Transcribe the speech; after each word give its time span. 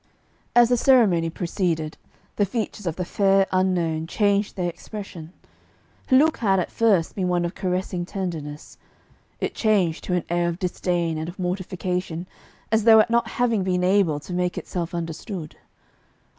As 0.55 0.69
the 0.69 0.77
ceremony 0.77 1.29
proceeded 1.29 1.95
the 2.37 2.43
features 2.47 2.87
of 2.87 2.95
the 2.95 3.05
fair 3.05 3.45
unknown 3.51 4.07
changed 4.07 4.55
their 4.55 4.67
expression. 4.67 5.31
Her 6.07 6.17
look 6.17 6.37
had 6.37 6.59
at 6.59 6.71
first 6.71 7.13
been 7.13 7.27
one 7.27 7.45
of 7.45 7.53
caressing 7.53 8.07
tenderness; 8.07 8.79
it 9.39 9.53
changed 9.53 10.03
to 10.05 10.15
an 10.15 10.23
air 10.27 10.49
of 10.49 10.57
disdain 10.57 11.19
and 11.19 11.29
of 11.29 11.37
mortification, 11.37 12.25
as 12.71 12.85
though 12.85 12.99
at 12.99 13.11
not 13.11 13.27
having 13.37 13.61
been 13.63 13.83
able 13.83 14.19
to 14.21 14.33
make 14.33 14.57
itself 14.57 14.95
understood. 14.95 15.55